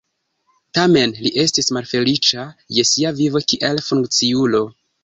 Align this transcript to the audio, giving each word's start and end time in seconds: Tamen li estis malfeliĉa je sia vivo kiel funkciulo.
Tamen 0.77 1.13
li 1.25 1.33
estis 1.45 1.69
malfeliĉa 1.79 2.49
je 2.79 2.89
sia 2.95 3.17
vivo 3.21 3.47
kiel 3.55 3.89
funkciulo. 3.91 4.69